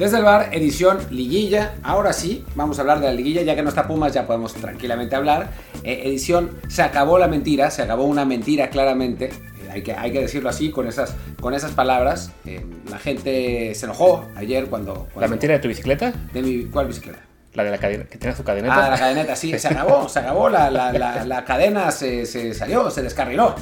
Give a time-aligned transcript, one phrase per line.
[0.00, 1.74] Desde el bar, edición liguilla.
[1.82, 4.54] Ahora sí, vamos a hablar de la liguilla, ya que no está Pumas, ya podemos
[4.54, 5.50] tranquilamente hablar.
[5.84, 9.26] Eh, edición, se acabó la mentira, se acabó una mentira claramente.
[9.26, 12.32] Eh, hay, que, hay que decirlo así, con esas, con esas palabras.
[12.46, 16.14] Eh, la gente se enojó ayer cuando, cuando- ¿La mentira de tu bicicleta?
[16.32, 17.18] ¿De mi, cuál bicicleta?
[17.52, 18.86] La de la cadena, que tiene su cadeneta.
[18.86, 22.54] Ah, la cadeneta, sí, se acabó, se acabó, la, la- la- la cadena se, se
[22.54, 23.54] salió, se descarriló.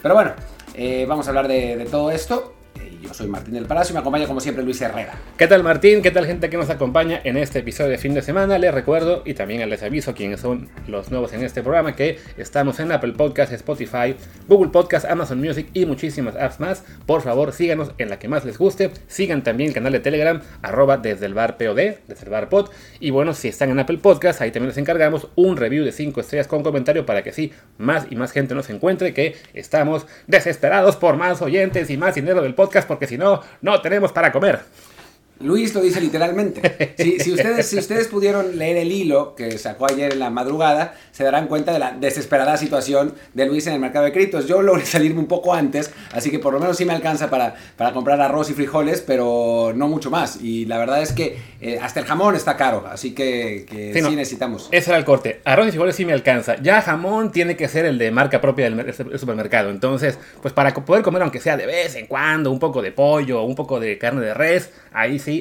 [0.00, 0.32] Pero bueno,
[1.06, 2.54] vamos a hablar de, de todo esto.
[3.12, 5.14] Soy Martín del Palacio y me acompaña como siempre Luis Herrera.
[5.36, 6.02] ¿Qué tal Martín?
[6.02, 8.58] ¿Qué tal gente que nos acompaña en este episodio de fin de semana?
[8.58, 12.80] Les recuerdo y también les aviso quienes son los nuevos en este programa que estamos
[12.80, 14.16] en Apple Podcast, Spotify,
[14.48, 16.84] Google Podcast, Amazon Music y muchísimas apps más.
[17.04, 18.90] Por favor síganos en la que más les guste.
[19.08, 21.76] Sigan también el canal de Telegram arroba desde el bar POD,
[22.06, 22.70] desde el bar pod.
[23.00, 26.20] Y bueno, si están en Apple Podcast, ahí también les encargamos un review de 5
[26.20, 30.96] estrellas con comentario para que sí, más y más gente nos encuentre que estamos desesperados
[30.96, 34.60] por más oyentes y más dinero del podcast si no, no tenemos para comer.
[35.42, 36.94] Luis lo dice literalmente.
[36.98, 40.94] Si, si ustedes, si ustedes pudieron leer el hilo que sacó ayer en la madrugada,
[41.12, 44.46] se darán cuenta de la desesperada situación de Luis en el mercado de criptos.
[44.46, 47.54] Yo logré salirme un poco antes, así que por lo menos sí me alcanza para,
[47.76, 50.40] para comprar arroz y frijoles, pero no mucho más.
[50.42, 53.98] Y la verdad es que eh, hasta el jamón está caro, así que, que Sí,
[53.98, 54.10] sí, no.
[54.10, 54.68] necesitamos.
[54.72, 55.40] Ese era el corte.
[55.44, 56.56] Arroz y frijoles sí me alcanza.
[56.62, 59.70] Ya jamón tiene que ser el de marca propia del mer- del supermercado.
[59.70, 63.42] Entonces, pues para poder comer, aunque sea de vez en cuando, un poco de pollo,
[63.42, 65.31] un poco de carne de res, ahí sí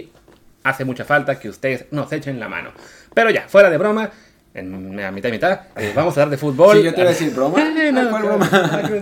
[0.64, 2.72] hace mucha falta que ustedes nos echen la mano.
[3.14, 4.09] Pero ya, fuera de broma,
[4.53, 6.78] en a mitad y mitad, eh, vamos a hablar de fútbol.
[6.78, 7.58] Sí, yo te iba a decir, ¿broma?
[7.81, 8.50] Eh, no, ¿Cuál broma?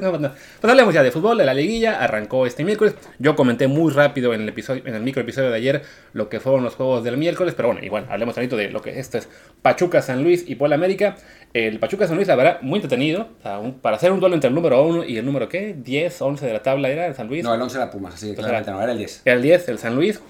[0.01, 0.31] no, no.
[0.61, 2.93] Pues hablemos ya de fútbol, de la liguilla, arrancó este miércoles.
[3.17, 5.81] Yo comenté muy rápido en el episodio, en el micro episodio de ayer
[6.13, 8.99] lo que fueron los juegos del miércoles, pero bueno, igual, hablemos ahorita de lo que
[8.99, 9.27] esto es
[9.61, 11.15] Pachuca San Luis y Puebla América.
[11.53, 13.29] El Pachuca San Luis, la verdad, muy entretenido.
[13.39, 15.75] O sea, un- para hacer un duelo entre el número 1 y el número ¿qué?
[15.77, 17.43] 10, 11 de la tabla era el San Luis.
[17.43, 19.23] No, el 11 era Pumas, así que claramente no, era el 10.
[19.25, 20.21] El 10, el San Luis.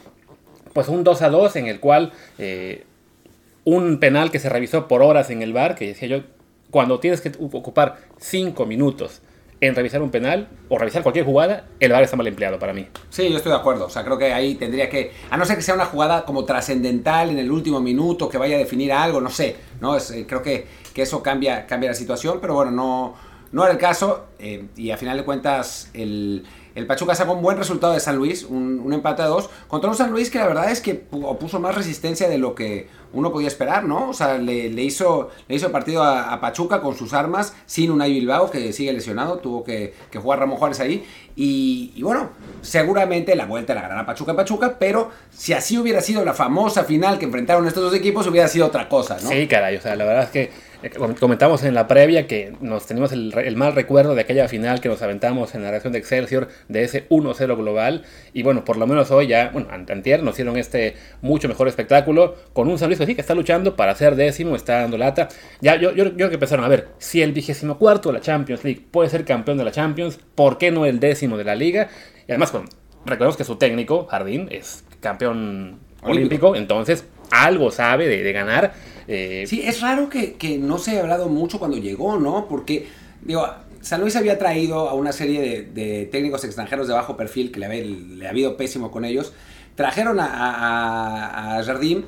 [0.80, 2.86] Pues un 2 a 2 en el cual eh,
[3.66, 6.24] un penal que se revisó por horas en el bar, que decía yo,
[6.72, 9.22] cuando tienes que ocupar 5 minutos
[9.60, 12.88] en revisar un penal o revisar cualquier jugada, el bar está mal empleado para mí.
[13.10, 13.88] Sí, yo estoy de acuerdo.
[13.88, 15.12] O sea, creo que ahí tendría que.
[15.30, 18.56] A no ser que sea una jugada como trascendental en el último minuto, que vaya
[18.56, 19.58] a definir algo, no sé.
[19.82, 19.98] ¿no?
[19.98, 23.16] Es, eh, creo que, que eso cambia, cambia la situación, pero bueno, no,
[23.52, 24.28] no era el caso.
[24.40, 28.16] eh, y a final de cuentas, el, el Pachuca sacó un buen resultado de San
[28.16, 31.38] Luis, un, empate a dos, contra un San Luis que la verdad es que pu-
[31.38, 34.10] puso más resistencia de lo que uno podía esperar, ¿no?
[34.10, 38.52] O sea, le, hizo, le hizo partido a, Pachuca con sus armas, sin Unai Bilbao,
[38.52, 41.06] que sigue lesionado, tuvo que, jugar Ramón Juárez ahí.
[41.36, 42.30] Y, bueno,
[42.62, 47.18] seguramente la vuelta la ganará Pachuca Pachuca, pero si así hubiera sido la famosa final
[47.18, 49.30] que enfrentaron estos dos equipos, hubiera sido otra cosa, ¿no?
[49.30, 50.52] Sí, caray, o sea, la verdad es que
[51.20, 54.88] comentamos en la previa que nos teníamos el, el mal recuerdo de aquella final que
[54.88, 58.04] nos aventamos en la reacción de Excelsior de ese 1-0 global.
[58.34, 61.68] Y bueno, por lo menos hoy ya, bueno, ant- antier nos dieron este mucho mejor
[61.68, 64.98] espectáculo con un San Luis que sí que está luchando para ser décimo, está dando
[64.98, 65.28] lata.
[65.60, 68.22] Ya, yo, yo, yo creo que empezaron a ver, si el vigésimo cuarto de la
[68.22, 71.56] Champions League puede ser campeón de la Champions, ¿por qué no el décimo de la
[71.56, 71.90] liga?
[72.28, 72.70] Y además, con,
[73.06, 76.48] recordemos que su técnico, Jardín, es campeón Olímpico.
[76.52, 78.74] olímpico, entonces algo sabe de, de ganar.
[79.10, 82.48] Eh, Sí, es raro que, que no se haya hablado mucho cuando llegó, ¿no?
[82.48, 82.88] Porque,
[83.22, 83.46] digo,
[83.82, 87.60] San Luis había traído a una serie de, de técnicos extranjeros de bajo perfil que
[87.60, 89.34] le había, le había ido pésimo con ellos.
[89.76, 92.04] Trajeron a, a, a Jardim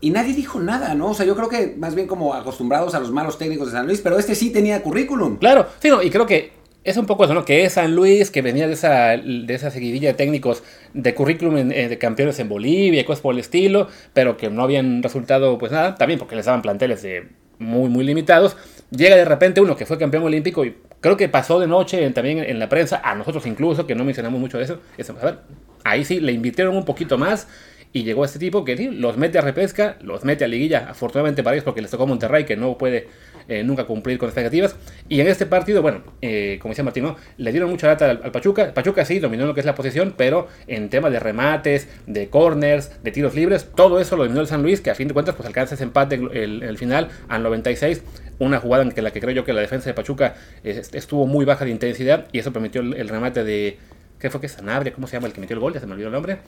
[0.00, 1.10] y nadie dijo nada, ¿no?
[1.10, 3.86] O sea, yo creo que más bien como acostumbrados a los malos técnicos de San
[3.86, 5.36] Luis, pero este sí tenía currículum.
[5.36, 6.52] Claro, sí, no, y creo que
[6.82, 7.44] es un poco eso, ¿no?
[7.44, 10.62] Que es San Luis, que venía de esa, de esa seguidilla de técnicos
[10.94, 14.48] de currículum en- eh, de campeones en Bolivia y cosas por el estilo, pero que
[14.50, 18.56] no habían resultado, pues nada, también porque les daban planteles de muy, muy limitados.
[18.90, 22.38] Llega de repente uno que fue campeón olímpico y creo que pasó de noche también
[22.38, 24.80] en la prensa, a nosotros incluso, que no mencionamos mucho de eso.
[24.96, 25.38] eso, a ver,
[25.84, 27.46] ahí sí le invitaron un poquito más.
[27.92, 31.42] Y llegó este tipo que sí, los mete a repesca, los mete a liguilla, afortunadamente
[31.42, 33.08] para ellos porque les tocó Monterrey que no puede
[33.48, 34.76] eh, nunca cumplir con expectativas.
[35.08, 37.16] Y en este partido, bueno, eh, como decía Martín, ¿no?
[37.36, 38.72] le dieron mucha lata al, al Pachuca.
[38.74, 43.02] Pachuca sí dominó lo que es la posición, pero en temas de remates, de corners,
[43.02, 45.34] de tiros libres, todo eso lo dominó el San Luis, que a fin de cuentas
[45.34, 48.02] pues alcanza ese empate el, el- el final al 96.
[48.38, 50.34] Una jugada en que la que creo yo que la defensa de Pachuca
[50.64, 53.76] estuvo muy baja de intensidad y eso permitió el, el remate de...
[54.18, 54.92] ¿Qué fue que Sanabria?
[54.92, 55.72] ¿Cómo se llama el que metió el gol?
[55.74, 56.38] Ya se me olvidó el nombre.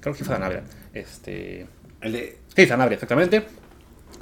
[0.00, 0.62] Creo que fue Sanabria.
[0.94, 1.66] Este...
[2.00, 3.42] El de, Sí, Sanabria, exactamente.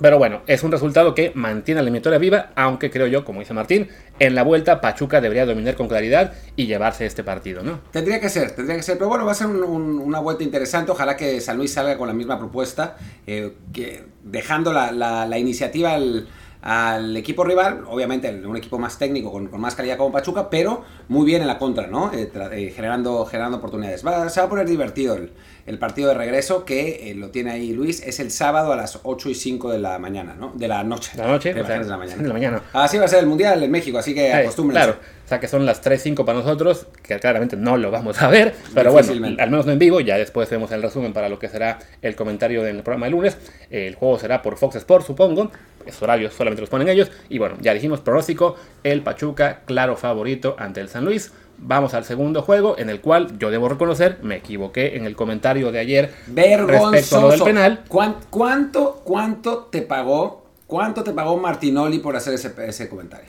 [0.00, 3.40] Pero bueno, es un resultado que mantiene a la eliminatoria viva, aunque creo yo, como
[3.40, 3.88] dice Martín,
[4.20, 7.80] en la vuelta Pachuca debería dominar con claridad y llevarse este partido, ¿no?
[7.90, 10.44] Tendría que ser, tendría que ser, pero bueno, va a ser un- un- una vuelta
[10.44, 10.92] interesante.
[10.92, 12.96] Ojalá que San Luis salga con la misma propuesta,
[13.26, 16.28] eh, que dejando la, la- la iniciativa al,
[16.62, 21.26] al equipo rival, obviamente un equipo más técnico, con, más calidad como Pachuca, pero muy
[21.26, 22.12] bien en la contra, ¿no?
[22.12, 24.06] Eh, eh, generando, generando oportunidades.
[24.06, 25.32] Va, se va a poner divertido el,
[25.76, 29.28] partido de regreso, que eh, lo tiene ahí Luis, es el sábado a las 8
[29.28, 30.52] y 5 de la mañana, ¿no?
[30.54, 31.10] De la noche.
[31.16, 31.96] De la noche, de, la,
[32.32, 32.62] mañana.
[32.72, 34.86] Así va a ser el Mundial en México, así que acostúmbrense.
[34.86, 38.22] Claro, o sea que son las 3, 5 para nosotros, que claramente no lo vamos
[38.22, 41.28] a ver, pero bueno, al menos no en vivo, ya después vemos el resumen para
[41.28, 43.36] lo que será el comentario del programa de lunes.
[43.68, 45.50] El juego será por Fox Sports, supongo
[45.88, 47.10] esos horarios solamente los ponen ellos.
[47.28, 51.32] Y bueno, ya dijimos pronóstico, el Pachuca, claro favorito ante el San Luis.
[51.60, 55.72] Vamos al segundo juego, en el cual yo debo reconocer, me equivoqué en el comentario
[55.72, 57.80] de ayer respecto a lo del penal.
[57.88, 63.28] ¿Cuánto, cuánto te pagó, cuánto te pagó Martinoli por hacer ese, ese comentario?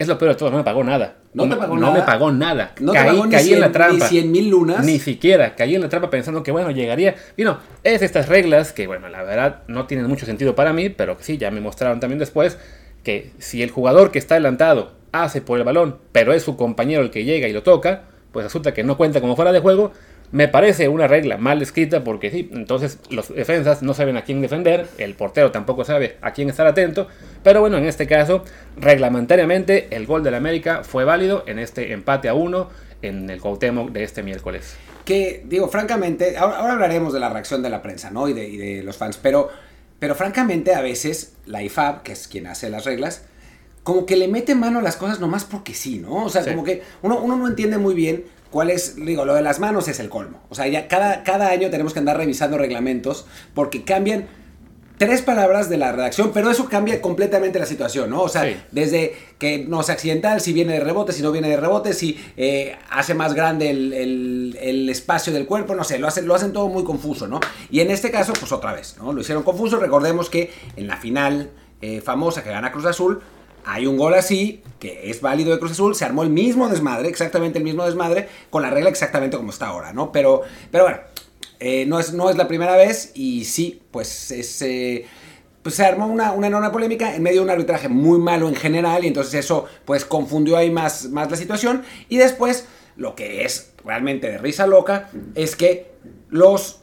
[0.00, 1.16] Es lo peor de todo, no me pagó nada.
[1.34, 1.92] No, me pagó nada.
[1.92, 2.72] No me pagó nada.
[2.80, 4.04] No caí, pagó ni caí en la trampa.
[4.04, 4.84] Ni 100 mil lunas.
[4.84, 5.54] Ni siquiera.
[5.54, 7.16] Caí en la trampa pensando que, bueno, llegaría.
[7.36, 10.88] Y no, es estas reglas que, bueno, la verdad no tienen mucho sentido para mí,
[10.88, 12.56] pero que sí, ya me mostraron también después
[13.04, 17.02] que si el jugador que está adelantado hace por el balón, pero es su compañero
[17.02, 19.92] el que llega y lo toca, pues resulta que no cuenta como fuera de juego
[20.32, 24.40] me parece una regla mal escrita porque sí, entonces los defensas no saben a quién
[24.40, 27.08] defender, el portero tampoco sabe a quién estar atento,
[27.42, 28.44] pero bueno, en este caso,
[28.76, 32.68] reglamentariamente el gol del América fue válido en este empate a uno
[33.02, 34.76] en el Cuauhtémoc de este miércoles.
[35.04, 38.28] Que digo, francamente, ahora, hablaremos de la reacción de la prensa, ¿no?
[38.28, 39.48] Y de, y de los fans, pero,
[39.98, 43.24] pero francamente a veces la IFAB, que es quien hace las reglas,
[43.82, 46.24] como que le mete mano a las cosas nomás porque sí, ¿no?
[46.24, 48.96] O sea, como que uno, uno no entiende muy bien ¿Cuál es?
[48.96, 50.40] Digo, lo de las manos es el colmo.
[50.48, 54.28] O sea, ya cada, cada año tenemos que andar revisando reglamentos porque cambian
[54.98, 58.22] tres palabras de la redacción, pero eso cambia completamente la situación, ¿no?
[58.22, 61.56] O sea, desde que no es accidental, si viene de rebote, si no viene de
[61.56, 66.34] rebote, si eh, hace más grande el, espacio del cuerpo, no sé, lo hacen, lo
[66.34, 67.40] hacen todo muy confuso, ¿no?
[67.70, 69.12] Y en este caso, pues otra vez, ¿no?
[69.12, 69.78] Lo hicieron confuso.
[69.78, 71.50] Recordemos que en la final
[71.80, 73.22] eh, famosa que gana Cruz Azul,
[73.64, 77.08] hay un gol así, que es válido de Cruz Azul, se armó el mismo desmadre,
[77.08, 80.12] exactamente el mismo desmadre, con la regla exactamente como está ahora, ¿no?
[80.12, 81.00] Pero, pero bueno,
[81.60, 84.62] eh, no, es, no es la primera vez y sí, pues es...
[84.62, 85.06] Eh,
[85.62, 89.04] pues se armó una, enorme polémica en medio de un arbitraje muy malo en general
[89.04, 92.66] y entonces eso pues confundió ahí más, más la situación y después
[92.96, 95.90] lo que es realmente de risa loca es que
[96.30, 96.80] los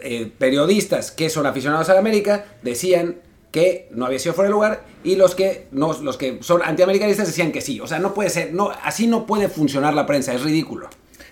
[0.00, 4.52] eh, periodistas que son aficionados a la América decían que no había sido fuera de
[4.52, 7.80] lugar y los que no, los que son antiamericanistas decían que sí.
[7.80, 10.88] O sea, no puede ser, no, así no puede funcionar la prensa, es ridículo.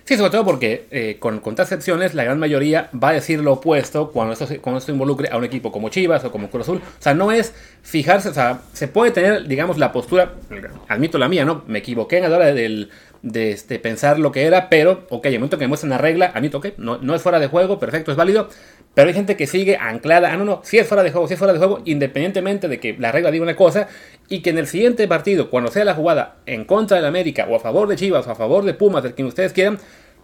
[0.07, 3.51] Sí, sobre todo porque eh, con, con excepciones la gran mayoría va a decir lo
[3.51, 6.77] opuesto cuando esto, cuando esto involucre a un equipo como Chivas o como Cruz Azul.
[6.77, 10.35] O sea, no es fijarse, o sea, se puede tener, digamos, la postura,
[10.87, 11.63] admito la mía, ¿no?
[11.67, 12.89] Me equivoqué en la hora del,
[13.21, 16.31] de este, pensar lo que era, pero, ok, el momento que me muestran la regla,
[16.33, 18.47] admito que no, no es fuera de juego, perfecto, es válido,
[18.97, 21.35] pero hay gente que sigue anclada, ah, no, no, si es fuera de juego, si
[21.35, 23.87] es fuera de juego, independientemente de que la regla diga una cosa,
[24.27, 27.55] y que en el siguiente partido, cuando sea la jugada en contra del América, o
[27.55, 29.77] a favor de Chivas, o a favor de Pumas, de quien ustedes quieran,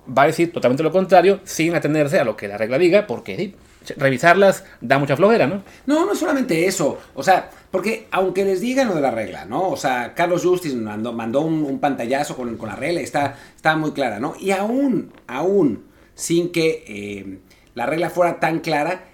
[0.10, 3.54] va a decir totalmente lo contrario, sin atenerse a lo que la regla diga, porque
[3.96, 5.62] revisarlas da mucha flojera, ¿no?
[5.86, 6.98] No, no es solamente eso.
[7.14, 9.70] O sea, porque aunque les digan lo de la regla, ¿no?
[9.70, 13.92] O sea, Carlos Justice mandó, mandó un, pantallazo con, con, la regla está, está muy
[13.92, 14.34] clara, ¿no?
[14.40, 15.84] Y aún, aún,
[16.16, 17.38] sin que eh,
[17.76, 19.06] la regla fuera tan clara,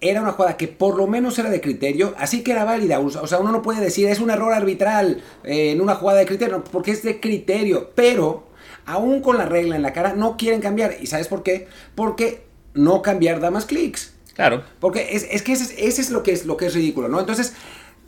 [0.00, 3.00] era una jugada que por lo menos era de criterio, así que era válida.
[3.00, 6.26] O sea, uno no puede decir es un error arbitral eh, en una jugada de
[6.26, 7.90] criterio, porque es de criterio.
[7.94, 8.48] Pero,
[8.86, 10.96] aún con la regla en la cara, no quieren cambiar.
[11.00, 11.68] ¿Y sabes por qué?
[11.94, 14.14] Porque no cambiar da más clics.
[14.34, 14.64] Claro.
[14.80, 17.20] Porque es, que ese, es lo que es, lo que es ridículo, ¿no?
[17.20, 17.52] Entonces,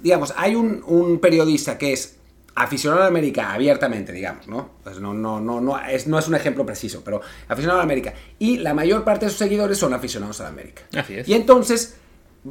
[0.01, 2.17] digamos, hay un, un periodista que es
[2.55, 4.71] aficionado a América abiertamente, digamos, ¿no?
[4.83, 8.15] Pues no, no, no, no, es, no es un ejemplo preciso, pero aficionado a América.
[8.39, 10.83] Y la mayor parte de sus seguidores son aficionados a América.
[10.95, 11.29] Así es.
[11.29, 11.97] Y entonces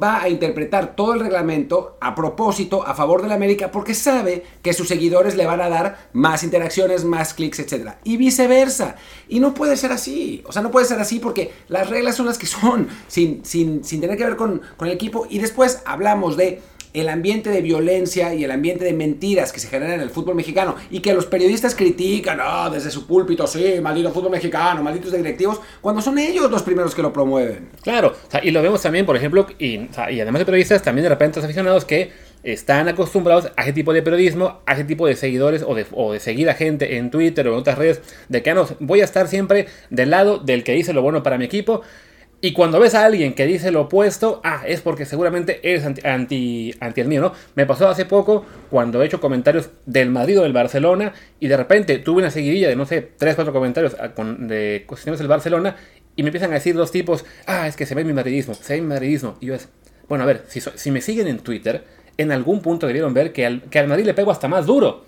[0.00, 4.42] va a interpretar todo el reglamento a propósito, a favor de la América, porque sabe
[4.62, 7.90] que sus seguidores le van a dar más interacciones, más clics, etc.
[8.04, 8.96] Y viceversa.
[9.28, 10.42] Y no puede ser así.
[10.46, 13.84] O sea, no puede ser así porque las reglas son las que son, sin, sin,
[13.84, 15.26] sin tener que ver con, con el equipo.
[15.28, 19.68] Y después hablamos de el ambiente de violencia y el ambiente de mentiras que se
[19.68, 23.80] genera en el fútbol mexicano y que los periodistas critican ah, desde su púlpito, sí,
[23.80, 27.70] maldito fútbol mexicano, malditos directivos, cuando son ellos los primeros que lo promueven.
[27.82, 31.44] Claro, y lo vemos también, por ejemplo, y, además de periodistas, también de repente los
[31.44, 32.10] aficionados que
[32.42, 36.12] están acostumbrados a ese tipo de periodismo, a ese tipo de seguidores o de, o
[36.12, 39.00] de seguir a gente en Twitter o en otras redes, de que ah, no, voy
[39.00, 41.82] a estar siempre del lado del que dice lo bueno para mi equipo
[42.44, 46.74] y cuando ves a alguien que dice lo opuesto, ah, es porque seguramente eres anti,
[46.80, 47.32] anti, el mío, ¿no?
[47.54, 51.56] Me pasó hace poco cuando he hecho comentarios del Madrid o del Barcelona y de
[51.56, 55.76] repente tuve una seguidilla de, no sé, 3, 4 comentarios ah, de cuestiones del Barcelona
[56.16, 58.74] y me empiezan a decir dos tipos, ah, es que se ve mi madridismo, se
[58.74, 59.36] ve mi madridismo.
[59.40, 59.68] Y yo es,
[60.08, 61.84] bueno, a ver, si, si me siguen en Twitter,
[62.18, 65.04] en algún punto debieron ver que al, que al Madrid le pego hasta más duro.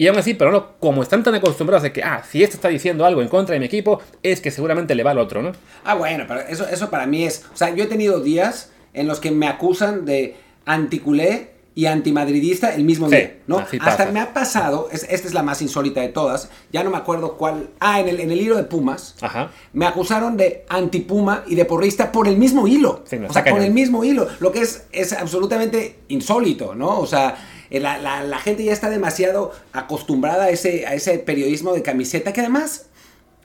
[0.00, 2.68] Y aún así, pero no, como están tan acostumbrados de que, ah, si este está
[2.68, 5.52] diciendo algo en contra de mi equipo, es que seguramente le va al otro, ¿no?
[5.84, 7.44] Ah, bueno, pero eso, eso para mí es.
[7.52, 12.74] O sea, yo he tenido días en los que me acusan de anticulé y antimadridista
[12.74, 13.58] el mismo Sí, día, ¿no?
[13.58, 14.06] Hasta pasa.
[14.10, 17.36] me ha pasado, es- esta es la más insólita de todas, ya no me acuerdo
[17.36, 17.68] cuál.
[17.78, 19.14] Ah, en el, en el hilo de Pumas.
[19.20, 19.50] Ajá.
[19.74, 23.02] Me acusaron de antipuma y de porrista por el mismo hilo.
[23.04, 24.26] Sí, o sea, por el mismo hilo.
[24.40, 26.98] Lo que es, es absolutamente insólito, ¿no?
[26.98, 27.36] O sea,
[27.78, 32.32] la, la- la gente ya está demasiado acostumbrada a ese, a ese periodismo de camiseta
[32.32, 32.86] que además,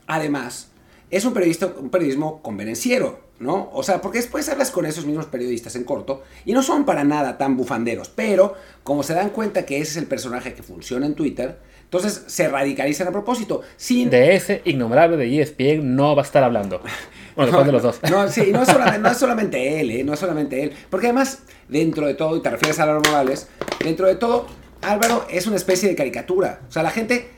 [0.06, 0.68] además,
[1.10, 3.70] es un, periodista, un periodismo convenenciero, ¿no?
[3.72, 7.04] O sea, porque después hablas con esos mismos periodistas en corto y no son para
[7.04, 11.06] nada tan bufanderos, pero como se dan cuenta que ese es el personaje que funciona
[11.06, 14.10] en Twitter, entonces se radicalizan a propósito, sin...
[14.10, 16.82] De ese ignombrable de ESPN no va a estar hablando.
[17.36, 18.00] Bueno, después de los dos.
[18.10, 18.68] No, sí, no es
[18.98, 20.02] no es solamente él, ¿eh?
[20.02, 20.72] No es solamente él.
[20.88, 23.48] Porque además, dentro de todo, y te refieres a Álvaro Morales,
[23.82, 24.46] dentro de todo,
[24.82, 26.60] Álvaro es una especie de caricatura.
[26.68, 27.30] O sea, la gente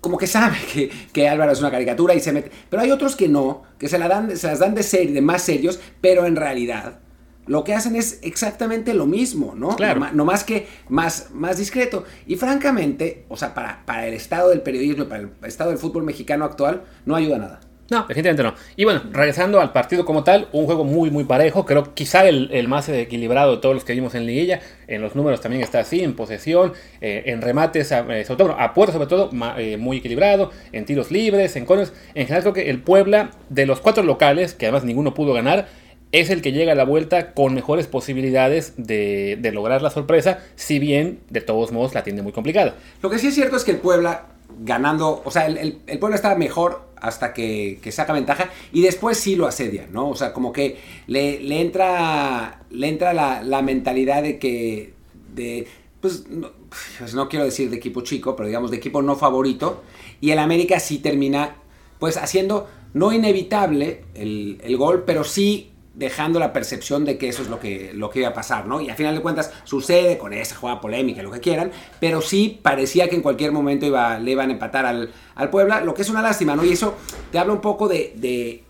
[0.00, 2.50] como que sabe que, que Álvaro es una caricatura y se mete.
[2.70, 5.20] Pero hay otros que no, que se, la dan, se las dan de, ser, de
[5.20, 7.00] más serios, pero en realidad
[7.46, 9.76] lo que hacen es exactamente lo mismo, ¿no?
[9.76, 10.08] Claro.
[10.12, 12.04] No, más que más, más discreto.
[12.26, 16.02] Y francamente, o sea, para, para el estado del periodismo, para el estado del fútbol
[16.04, 17.60] mexicano actual, no ayuda nada.
[17.88, 18.54] No, definitivamente no.
[18.74, 21.64] Y bueno, regresando al partido como tal, un juego muy, muy parejo.
[21.64, 24.60] Creo quizá el, el más equilibrado de todos los que vimos en Liguilla.
[24.88, 28.48] En los números también está así, en posesión, eh, en remates, a, eh, sobre todo,
[28.48, 31.92] bueno, a puerta sobre todo, ma- eh, muy equilibrado, en tiros libres, en corners.
[32.14, 35.68] En general creo que el Puebla, de los cuatro locales, que además ninguno pudo ganar,
[36.10, 40.38] es el que llega a la vuelta con mejores posibilidades de, de lograr la sorpresa,
[40.56, 42.74] si bien de todos modos la tiene muy complicada.
[43.02, 44.26] Lo que sí es cierto es que el Puebla
[44.60, 49.18] ganando, o sea, el, el- el Puebla está mejor hasta que, saca ventaja y después
[49.18, 50.08] sí lo asedia, ¿no?
[50.08, 54.94] O sea, como que le, entra, le entra la, mentalidad de que,
[55.34, 55.66] de,
[56.00, 56.50] pues no,
[56.98, 59.82] pues no quiero decir de equipo chico, pero digamos de equipo no favorito
[60.20, 61.56] y el América sí termina,
[61.98, 67.48] pues haciendo, no inevitable el gol, pero sí dejando la percepción de que eso es
[67.48, 68.80] lo que, lo que iba a pasar, ¿no?
[68.82, 72.60] Y al final de cuentas sucede con esa jugada polémica, lo que quieran, pero sí
[72.62, 76.02] parecía que en cualquier momento iba, le iban a empatar al, al Puebla, lo que
[76.02, 76.64] es una lástima, ¿no?
[76.64, 76.94] Y eso
[77.32, 78.62] te habla un poco de, de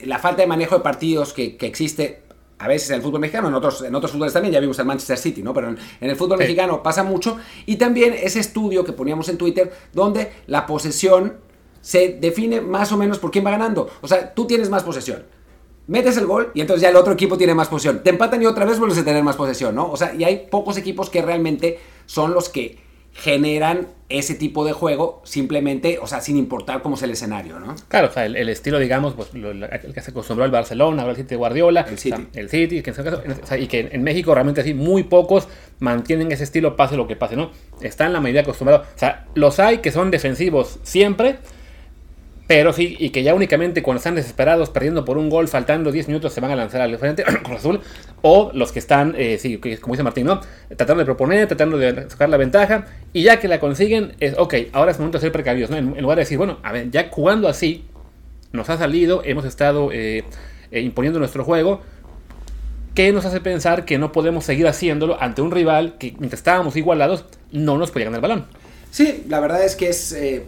[0.00, 2.22] la falta de manejo de partidos que, que existe
[2.58, 4.84] a veces en el fútbol mexicano, en otros, en otros fútboles también, ya vimos el
[4.84, 5.52] Manchester City, ¿no?
[5.54, 6.44] Pero en, en el fútbol Sí.
[6.44, 7.38] mexicano pasa mucho.
[7.66, 11.34] Y también ese estudio que poníamos en Twitter, donde la posesión
[11.80, 13.88] se define más o menos por quién va ganando.
[14.00, 15.24] O sea, tú tienes más posesión.
[15.88, 18.02] Metes el gol y entonces ya el otro equipo tiene más posesión.
[18.02, 19.90] Te empatan y otra vez vuelves a tener más posesión, ¿no?
[19.90, 22.78] O sea, y hay pocos equipos que realmente son los que
[23.14, 27.74] generan ese tipo de juego simplemente, o sea, sin importar cómo es el escenario, ¿no?
[27.88, 30.50] Claro, o sea, el, el estilo, digamos, pues lo- lo- el que se acostumbró al
[30.50, 32.14] Barcelona, ahora el City de Guardiola, El City.
[32.14, 34.34] o sea, el City, que en ese caso- en- o sea, y que en México
[34.34, 35.46] realmente sí, muy pocos
[35.78, 37.50] mantienen ese estilo, pase lo que pase, ¿no?
[37.82, 38.86] Están la mayoría acostumbrados.
[38.94, 41.36] O sea, los hay que son defensivos siempre,
[42.46, 46.08] pero sí, y que ya únicamente cuando están desesperados, perdiendo por un gol, faltando 10
[46.08, 47.80] minutos, se van a lanzar al frente, con azul,
[48.20, 50.40] o los que están, eh, sí, que- como dice Martín, ¿no?
[50.68, 54.54] Tratando de proponer, tratando de sacar la ventaja, y ya que la consiguen, es, ok,
[54.72, 55.76] ahora es momento de ser precavidos, ¿no?
[55.76, 57.84] En, en lugar de decir, bueno, a ver, ya jugando así,
[58.52, 60.24] nos ha salido, hemos estado eh,
[60.72, 61.80] eh, imponiendo nuestro juego,
[62.94, 66.76] ¿qué nos hace pensar que no podemos seguir haciéndolo ante un rival que mientras estábamos
[66.76, 68.46] igualados, no nos podía ganar el balón?
[68.90, 70.42] Sí, la verdad es que es, eh,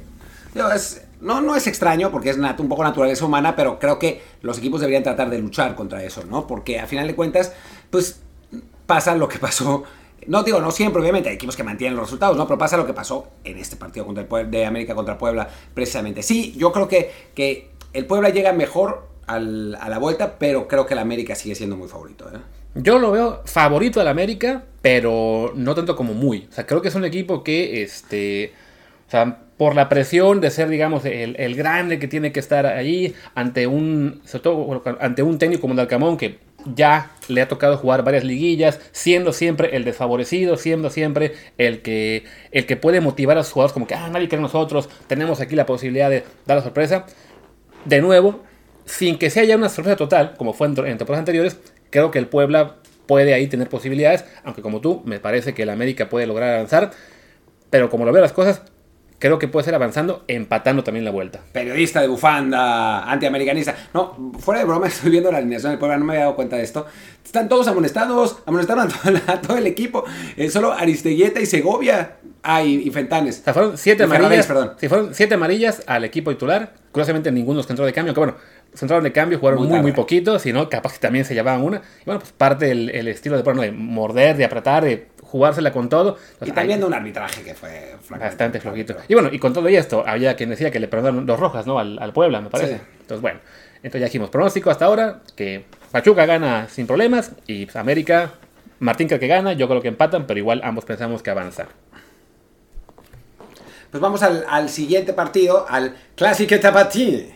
[0.74, 4.58] es- no, no es extraño porque es un poco naturaleza humana, pero creo que los
[4.58, 6.46] equipos deberían tratar de luchar contra eso, ¿no?
[6.46, 7.52] Porque a final de cuentas,
[7.90, 8.20] pues
[8.86, 9.84] pasa lo que pasó.
[10.26, 12.46] No digo, no siempre, obviamente, hay equipos que mantienen los resultados, ¿no?
[12.46, 16.22] Pero pasa lo que pasó en este partido contra el de América contra Puebla, precisamente.
[16.22, 20.86] Sí, yo creo que, que el Puebla llega mejor al- a la vuelta, pero creo
[20.86, 22.38] que el América sigue siendo muy favorito, ¿eh?
[22.76, 26.48] Yo lo veo favorito al América, pero no tanto como muy.
[26.50, 28.52] O sea, creo que es un equipo que, este,
[29.06, 32.66] o sea, por la presión de ser, digamos, el, el grande que tiene que estar
[32.66, 36.38] ahí ante un, sobre todo ante un técnico como Dalcamón que
[36.74, 42.24] ya le ha tocado jugar varias liguillas, siendo siempre el desfavorecido, siendo siempre el que,
[42.52, 45.56] el que puede motivar a sus jugadores como que, ah, nadie en nosotros, tenemos aquí
[45.56, 47.06] la posibilidad de dar la sorpresa.
[47.84, 48.42] De nuevo,
[48.86, 51.58] sin que sea ya una sorpresa total, como fue en, en temporadas anteriores,
[51.90, 55.70] creo que el Puebla puede ahí tener posibilidades, aunque como tú, me parece que el
[55.70, 56.92] América puede lograr avanzar,
[57.68, 58.62] pero como lo veo las cosas,
[59.18, 61.40] creo que puede ser avanzando, empatando también la vuelta.
[61.52, 63.74] periodista de bufanda, antiamericanista.
[63.94, 66.56] No, fuera de broma, estoy viendo la alineación del Puebla, no me había dado cuenta
[66.56, 66.86] de esto.
[67.24, 70.04] Están todos amonestados, amonestaron a todo, el- a todo el equipo.
[70.36, 72.16] Eh, solo Aristeguieta y Segovia.
[72.42, 73.40] Ah, y, y Fentanes.
[73.40, 74.72] O sea, fueron siete Y Fernández, amarillas, perdón.
[74.78, 76.74] sí, fueron siete amarillas al equipo titular.
[76.92, 78.36] Curiosamente ninguno que entró de cambio, que bueno,
[78.74, 81.62] se entraron de cambio, jugaron Muy muy, muy, poquito, sino capaz que también se llevaban
[81.62, 81.78] una.
[81.78, 85.72] Y bueno, pues parte del el estilo de, bueno, de morder, de apretar, de jugársela
[85.72, 86.16] con todo.
[86.44, 88.94] y también de un arbitraje que fue bastante flojito.
[89.08, 91.80] Y bueno, y con todo esto, había quien decía que le perdonaron dos rojas, ¿no?
[91.80, 92.80] Al, Puebla, me parece.
[93.00, 93.40] Entonces, bueno,
[93.78, 98.34] entonces ya dijimos, pronóstico hasta ahora, que Pachuca gana sin problemas y América,
[98.78, 101.66] Martín cree que gana, yo creo que empatan, pero igual ambos pensamos que avanza.
[103.90, 107.28] Pues vamos al, siguiente partido, al Clásico Tapatí.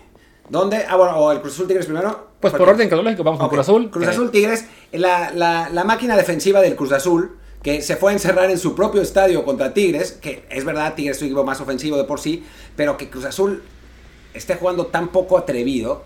[0.49, 0.85] ¿Dónde?
[0.89, 2.29] Ah, bueno, o el Cruz Azul Tigres primero.
[2.39, 3.91] Pues por orden cronológico, vamos con Cruz Azul.
[3.91, 8.51] Cruz Azul Tigres, la, la, máquina defensiva del Cruz Azul, que se fue a encerrar
[8.51, 11.97] en su propio estadio contra Tigres, que es verdad, Tigres es un equipo más ofensivo
[11.97, 12.45] de por sí,
[12.77, 13.63] pero que Cruz Azul
[14.35, 16.05] esté jugando tan poco atrevido,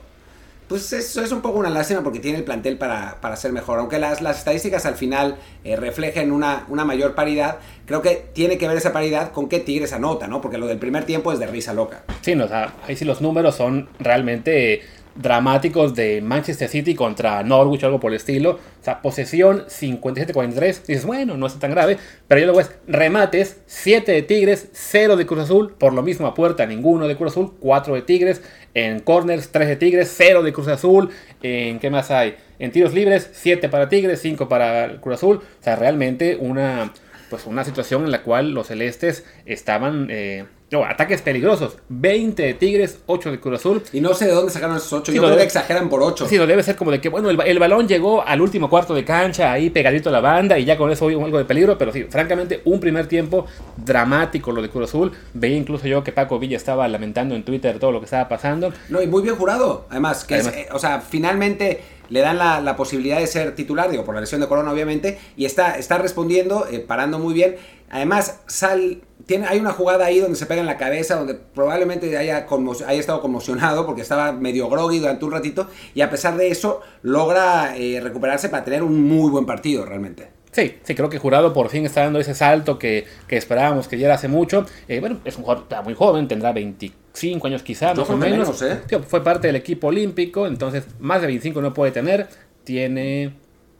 [0.68, 3.78] pues eso es un poco una lástima porque tiene el plantel para, para ser mejor.
[3.78, 8.56] Aunque las, las estadísticas al final eh, reflejen una, una, mayor paridad, creo que tiene
[8.56, 10.40] que ver esa paridad con qué Tigres anota, ¿no?
[10.40, 12.04] Porque lo del primer tiempo es de risa loca.
[12.22, 14.80] Sí, no, o sea, ahí sí los números son realmente
[15.14, 18.52] dramáticos de Manchester City contra Norwich o algo por el estilo.
[18.52, 20.86] O sea, posesión 57-43.
[20.86, 21.98] Dices, bueno, no es tan grave.
[22.28, 25.74] Pero yo luego es remates, 7 de Tigres, 0 de Cruz Azul.
[25.78, 28.42] Por lo mismo a puerta, ninguno de Cruz Azul, 4 de Tigres.
[28.74, 31.10] En corners, 3 de Tigres, 0 de Cruz Azul.
[31.42, 32.36] ¿En qué más hay?
[32.58, 35.36] En tiros libres, 7 para Tigres, 5 para Cruz Azul.
[35.36, 36.92] O sea, realmente una,
[37.28, 40.08] pues una situación en la cual los celestes estaban...
[40.10, 41.76] Eh, no, ataques peligrosos.
[41.90, 43.82] 20 de Tigres, 8 de Cruz Azul.
[43.92, 45.12] Y no sé de dónde sacaron esos 8.
[45.12, 46.26] Yo creo que exageran por 8.
[46.26, 49.04] Sí, lo debe ser como de que, bueno, el, balón llegó al último cuarto de
[49.04, 51.76] cancha, ahí pegadito a la banda, y ya con eso hubo algo de peligro.
[51.76, 53.44] Pero sí, francamente, un primer tiempo
[53.76, 55.12] dramático lo de Cruz Azul.
[55.34, 58.72] Veía incluso yo que Paco Villa estaba lamentando en Twitter todo lo que estaba pasando.
[58.88, 59.84] No, y muy bien jurado.
[59.90, 64.14] Además, que eh, o sea, finalmente le dan la, posibilidad de ser titular, digo, por
[64.14, 67.56] la lesión de Corona, obviamente, y está, está respondiendo, eh, parando muy bien.
[67.90, 72.16] Además, sal tiene, hay una jugada ahí donde se pega en la cabeza, donde probablemente
[72.16, 72.46] haya,
[72.86, 76.80] haya estado conmocionado porque estaba medio groggy durante un ratito y a pesar de eso
[77.02, 80.28] logra eh, recuperarse para tener un muy buen partido realmente.
[80.52, 84.14] Sí, sí, creo que Jurado por fin está dando ese salto que, esperábamos que diera
[84.14, 84.66] hace mucho.
[84.86, 88.60] Eh, bueno, es un jugador muy joven, tendrá 25 años quizá, más o menos.
[88.60, 88.80] ¿eh?
[89.06, 92.28] fue parte del equipo olímpico, entonces más de 25 no puede tener.
[92.64, 93.34] Tiene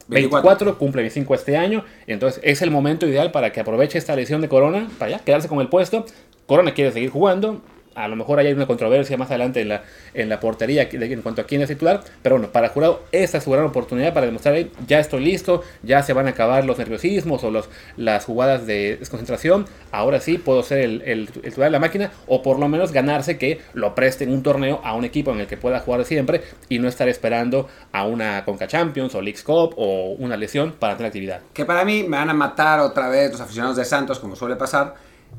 [0.09, 4.41] 24, cumple 25 este año, entonces es el momento ideal para que aproveche esta lesión
[4.41, 6.05] de Corona para ya quedarse con el puesto.
[6.47, 7.63] Corona quiere seguir jugando,
[7.95, 9.83] a lo mejor hay una controversia más adelante en la,
[10.15, 12.03] en la portería en cuanto a quién es titular.
[12.23, 16.03] Pero bueno, para Jurado, esta es su gran oportunidad para demostrar, ya estoy listo, ya
[16.03, 19.67] se van a acabar los nerviosismos o los, las jugadas de desconcentración.
[19.91, 23.61] Ahora sí puedo ser el, titular de la máquina o por lo menos ganarse que
[23.75, 26.89] lo presten un torneo a un equipo en el que pueda jugar siempre y no
[26.89, 31.41] estar esperando a una Conca Champions o League Cup o una lesión para tener actividad.
[31.53, 34.57] Que para mí me van a matar otra vez los aficionados de Santos, como suele
[34.57, 34.95] pasar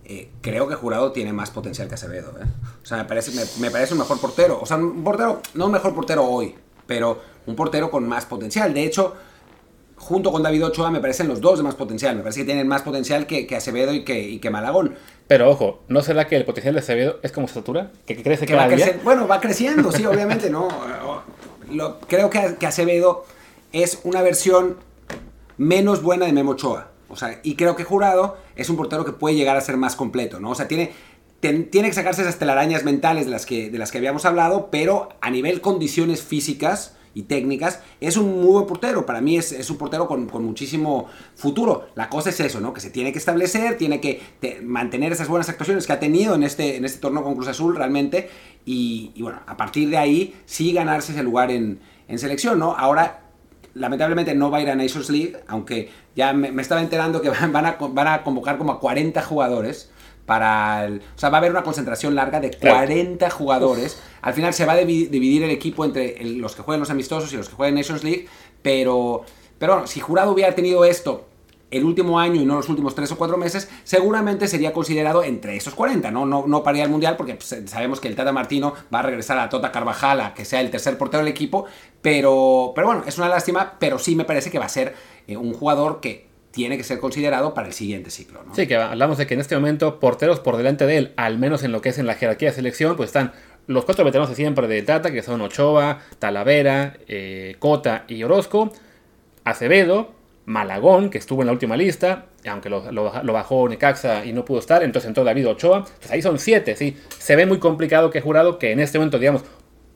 [0.05, 2.31] eh, creo que Jurado tiene más potencial que Acevedo.
[2.39, 2.45] ¿eh?
[2.81, 4.59] O sea, me parece, me, parece un mejor portero.
[4.61, 8.73] O sea, un portero, no un mejor portero hoy, pero un portero con más potencial.
[8.73, 9.15] De hecho,
[9.95, 12.15] junto con David Ochoa me parecen los dos de más potencial.
[12.15, 14.95] Me parece que tienen más potencial que, Acevedo y que, y que, Malagón.
[15.27, 17.91] Pero ojo, ¿no será que el potencial de Acevedo es como estatura?
[18.05, 18.67] ¿Que, crece que va
[19.03, 20.67] Bueno, va creciendo, sí, obviamente, ¿no?
[21.71, 23.25] Lo, creo que, que Acevedo
[23.71, 24.77] es una versión
[25.57, 26.92] menos buena de Memo Ochoa.
[27.09, 29.95] O sea, y creo que Jurado es un portero que puede llegar a ser más
[29.95, 30.51] completo, ¿no?
[30.51, 30.91] O sea, tiene,
[31.39, 35.09] tiene que sacarse esas telarañas mentales de las, que, de las que habíamos hablado, pero
[35.21, 39.05] a nivel condiciones físicas y técnicas, es un muy buen portero.
[39.05, 41.87] Para mí es, un portero con, muchísimo futuro.
[41.95, 42.73] La cosa es eso, ¿no?
[42.73, 44.21] Que se tiene que establecer, tiene que
[44.63, 47.75] mantener esas buenas actuaciones que ha tenido en este, en este torneo con Cruz Azul
[47.75, 48.29] realmente.
[48.65, 52.75] Y, bueno, a partir de ahí sí ganarse ese lugar en, en selección, ¿no?
[52.75, 53.22] Ahora
[53.73, 57.65] lamentablemente no va a ir a Nations League, aunque ya me, estaba enterando que van
[57.65, 59.89] a, van a convocar como a 40 jugadores
[60.25, 64.01] para el, o sea, va a haber una concentración larga de 40 jugadores.
[64.21, 67.37] Al final se va a dividir el equipo entre los que juegan los amistosos y
[67.37, 68.27] los que juegan Nations League,
[68.61, 69.25] pero
[69.63, 71.25] pero bueno, si Jurado hubiera tenido esto
[71.73, 75.55] el último año y no los últimos tres o cuatro meses, seguramente sería considerado entre
[75.55, 76.25] esos 40, ¿no?
[76.25, 79.01] No, no para ir al Mundial, porque pues, sabemos que el Tata Martino va a
[79.03, 81.65] regresar a Tota Carvajal a que sea el tercer portero del equipo,
[82.01, 84.93] pero, pero bueno, es una lástima, pero sí me parece que va a ser
[85.27, 88.43] eh, un jugador que tiene que ser considerado para el siguiente ciclo.
[88.43, 88.53] ¿no?
[88.53, 91.63] Sí, que hablamos de que en este momento porteros por delante de él, al menos
[91.63, 93.33] en lo que es en la jerarquía de selección, pues están
[93.65, 98.71] los cuatro veteranos de siempre de Tata, que son Ochoa, Talavera, eh, Cota y Orozco,
[99.43, 100.13] Acevedo,
[100.45, 104.83] Malagón, que estuvo en la última lista, aunque lo, bajó Necaxa y no pudo estar,
[104.83, 106.97] entonces entró David Ochoa, pues ahí son siete, sí.
[107.17, 109.43] Se ve muy complicado que jurado que en este momento, digamos,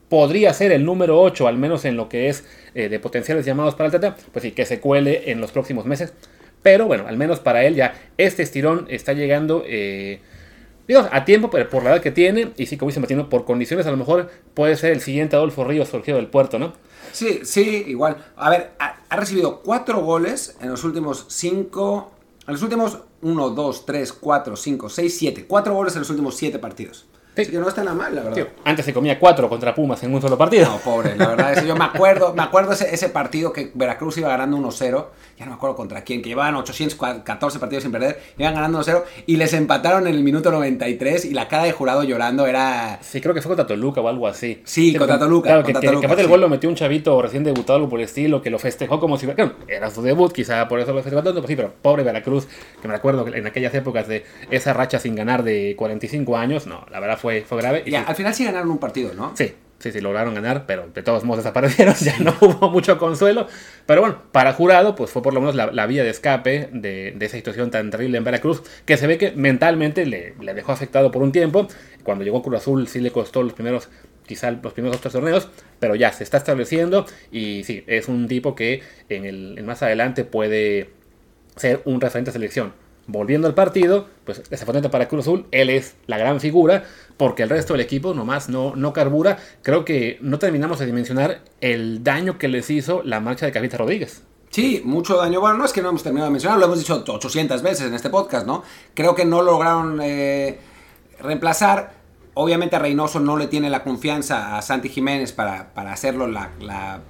[0.10, 3.76] podría ser el número 8, al menos en lo que es eh, de potenciales llamados
[3.76, 6.14] para el Tata, pues sí, que se cuele en los próximos meses.
[6.64, 10.22] Pero bueno, al menos para él ya este estirón está llegando, eh,
[10.88, 13.46] digamos, a tiempo, pero por la edad que tiene, y sí, como dice Martino, por
[13.46, 16.74] condiciones a lo mejor puede ser el siguiente Adolfo Ríos surgido del puerto, ¿no?
[17.12, 18.18] Sí, sí, igual.
[18.36, 22.12] A ver, ha, recibido cuatro goles en los últimos cinco
[22.46, 25.46] En los últimos 1, 2, 3, 4, 5, 6, 7.
[25.48, 27.08] 4 goles en los últimos 7 partidos.
[27.36, 27.42] Sí.
[27.42, 28.36] Así que no está nada mal, la verdad.
[28.36, 30.66] Tío, antes se comía cuatro contra Pumas en un solo partido.
[30.66, 33.72] No, pobre, la verdad es que yo me acuerdo, me acuerdo ese, ese partido que
[33.76, 35.06] Veracruz iba ganando 1-0,
[35.38, 39.04] ya no me acuerdo contra quién, que llevaban 814 partidos sin perder, iban ganando 1-0
[39.28, 42.98] y les empataron en el minuto 93 y la cara de jurado llorando era...
[43.02, 44.62] Sí, creo que fue contra Toluca o algo así.
[44.66, 46.32] Sí, contra porque- Toluca, Claro, contra que, Toluca, aparte el sí.
[46.32, 49.18] gol lo metió un chavito recién debutado, algo por el estilo, que lo festejó como
[49.18, 52.04] si claro, era su debut, quizá por eso lo festejó tanto, pues sí, pero pobre
[52.04, 52.48] Veracruz,
[52.82, 56.86] que me acuerdo en aquellas épocas de esa racha sin ganar de 45 años, no,
[56.90, 57.84] la verdad fue, fue grave.
[57.86, 59.34] Y Ya, sí, al final sí ganaron un partido, ¿no?
[59.36, 63.48] Sí, sí, sí, lograron ganar, pero de todos modos desaparecieron, ya no hubo mucho consuelo.
[63.86, 67.26] Pero bueno, para Jurado, pues fue por lo menos la, vía de escape de, de
[67.26, 71.12] esa situación tan terrible en Veracruz, que se ve que mentalmente le, le dejó afectado
[71.12, 71.68] por un tiempo.
[72.04, 73.90] Cuando llegó Cruz Azul sí le costó los primeros,
[74.26, 78.28] quizá los primeros dos tres torneos, pero ya se está estableciendo y sí, es un
[78.28, 80.92] tipo que en el, en más adelante puede
[81.56, 82.87] ser un referente de selección.
[83.08, 86.84] Volviendo al partido, pues desafortunadamente para Cruz Azul, él es la gran figura,
[87.16, 89.38] porque el resto del equipo nomás no, no carbura.
[89.62, 93.78] Creo que no terminamos de dimensionar el daño que les hizo la marcha de Carlita
[93.78, 94.24] Rodríguez.
[94.50, 95.40] Sí, mucho daño.
[95.40, 97.94] Bueno, no es que no hemos terminado de mencionar, lo hemos dicho 800 veces en
[97.94, 98.64] este podcast, ¿no?
[98.94, 100.60] Creo que no lograron eh,
[101.20, 101.94] reemplazar.
[102.34, 107.02] Obviamente Reynoso no le tiene la confianza a Santi Jiménez para, para hacerlo la, la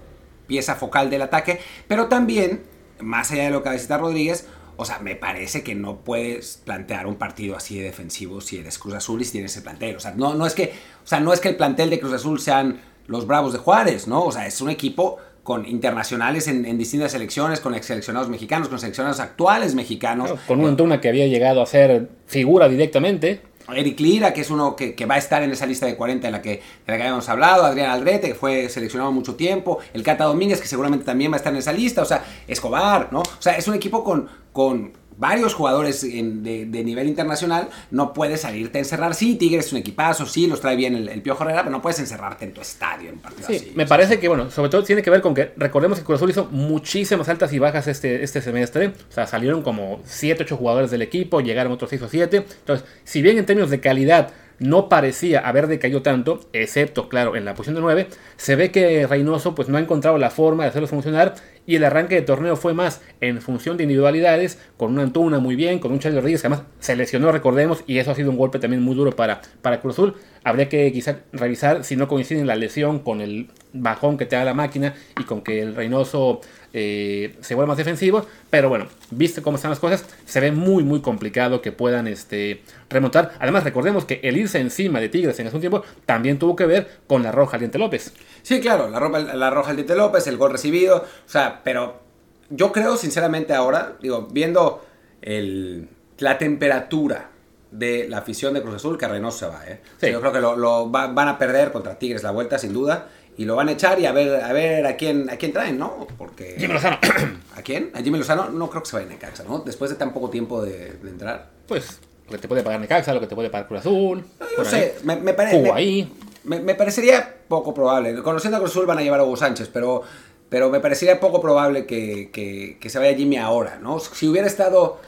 [0.48, 2.64] pieza focal del ataque, pero también,
[3.02, 7.08] más allá de lo que necesita Rodríguez, o sea, me parece que no puedes plantear
[7.08, 9.96] un partido así de defensivo si eres Cruz Azul y si tienes el plantel.
[9.96, 12.14] O sea, no, no es que, o sea, no es que el plantel de Cruz
[12.14, 14.24] Azul sean los Bravos de Juárez, ¿no?
[14.24, 18.80] O sea, es un equipo con internacionales en, distintas selecciones, con ex seleccionados mexicanos, con
[18.80, 20.34] seleccionados actuales mexicanos.
[20.46, 23.42] Con un Antuna que había llegado a ser figura directamente.
[23.76, 26.34] Eric Lira, que es uno que, va a estar en esa lista de 40 en
[26.34, 30.04] la que, de la que habíamos hablado, Adrián Aldrete, que fue seleccionado mucho tiempo, el
[30.04, 33.20] Cata Domínguez, que seguramente también va a estar en esa lista, o sea, Escobar, ¿no?
[33.20, 38.14] O sea, es un equipo con, con varios jugadores en, de, de, nivel internacional, no
[38.14, 39.16] puedes salirte a encerrar.
[39.16, 41.82] Sí, Tigres es un equipazo, sí, los trae bien el, el Piojo Herrera, pero no
[41.82, 43.72] puedes encerrarte en tu estadio en partido sí, así.
[43.76, 46.30] Me parece que, bueno, sobre todo tiene que ver con que recordemos que Cruz Azul
[46.30, 48.88] hizo muchísimas altas y bajas este, este semestre.
[48.88, 52.38] O sea, salieron como 7, 8 jugadores del equipo, llegaron otros 6 o 7.
[52.38, 57.46] Entonces, si bien en términos de calidad no parecía haber decaído tanto, excepto, claro, en
[57.46, 60.70] la posición de 9, se ve que Reynoso pues no ha encontrado la forma de
[60.70, 61.36] hacerlo funcionar
[61.68, 65.56] y el arranque de torneo fue más en función de individualidades, con una Antuna muy
[65.56, 68.38] bien, con un Charlie Rodríguez que además se lesionó, recordemos, y eso ha sido un
[68.38, 70.16] golpe también muy duro para, para Cruz Azul.
[70.44, 74.46] Habría que quizá revisar si no coincide la lesión con el bajón que te da
[74.46, 76.40] la máquina y con que el Reynoso
[76.74, 80.84] eh, se vuelva más defensivo, pero bueno, viste cómo están las cosas, se ve muy
[80.84, 83.34] muy complicado que puedan este, remontar.
[83.40, 86.88] Además, recordemos que el irse encima de Tigres en ese tiempo también tuvo que ver
[87.08, 88.14] con la roja Diente López.
[88.44, 92.02] Sí, claro, la, ropa, la roja Diente López, el gol recibido, o sea, pero
[92.50, 94.86] yo creo sinceramente ahora, digo, viendo
[95.22, 97.32] el, la temperatura
[97.72, 99.82] de la afición de Cruz Azul, que Reynoso se va, ¿eh?
[99.84, 99.92] Sí.
[99.96, 102.58] O sea, yo creo que lo, lo va, van a perder contra Tigres la vuelta,
[102.58, 105.38] sin duda, y lo van a echar y a ver a ver a quién a
[105.38, 106.08] quién traen, ¿no?
[106.18, 106.98] Porque Jimmy Lozano.
[107.56, 107.92] ¿A quién?
[107.94, 109.60] A Jimmy Lozano no creo que se vaya a Necaxa, ¿no?
[109.60, 111.50] Después de tan poco tiempo de, de entrar.
[111.68, 114.24] Pues lo que te puede pagar Necaxa, lo que te puede pagar Cruz Azul.
[114.58, 116.12] No sé, me, me parece ahí.
[116.44, 118.22] me, me parecería poco probable.
[118.22, 120.04] Conociendo a Cruz Azul van a llevar a Hugo Sánchez, pero
[120.50, 124.00] pero me parecería poco probable que, que, que se vaya Jimmy ahora, ¿no?
[124.00, 125.00] Si hubiera estado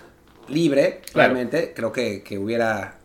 [0.50, 1.34] libre, Claro.
[1.34, 2.99] realmente, creo que, que hubiera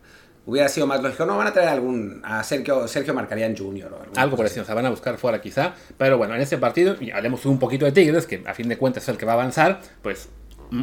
[0.47, 1.27] hubiera sido más lógico.
[1.27, 3.93] No, van a traer algún a Sergio Sergio Marcarian Jr.
[3.93, 4.55] o Algo así.
[4.55, 5.75] eso, o sea, van a buscar fuera quizá.
[5.97, 8.77] Pero bueno, en este partido, y hablemos un poquito de Tigres, que a fin de
[8.77, 10.29] cuentas es el que va a avanzar, pues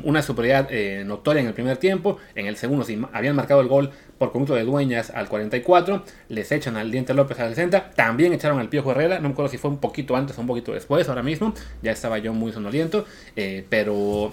[0.04, 2.17] una superioridad eh, notoria en el primer tiempo.
[2.36, 6.04] En el segundo, sí, habían marcado el gol por conjunto de Dueñas al 44.
[6.30, 7.91] Les echan al Diente López al 60.
[7.91, 9.17] También echaron al Piojo Herrera.
[9.19, 11.54] No me acuerdo si fue un poquito antes o un poquito después, ahora mismo.
[11.82, 13.06] Ya estaba yo muy sonoliento.
[13.36, 14.32] eh, pero,